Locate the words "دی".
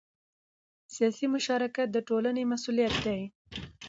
3.05-3.21